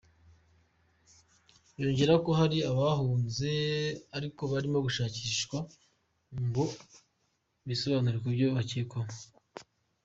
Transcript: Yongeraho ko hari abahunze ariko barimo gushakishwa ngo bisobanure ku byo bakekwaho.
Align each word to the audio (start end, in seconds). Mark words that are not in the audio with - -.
Yongeraho 1.81 2.19
ko 2.25 2.31
hari 2.39 2.57
abahunze 2.71 3.51
ariko 4.17 4.41
barimo 4.51 4.77
gushakishwa 4.85 5.57
ngo 6.45 6.65
bisobanure 7.67 8.17
ku 8.23 8.29
byo 8.35 8.47
bakekwaho. 8.57 9.13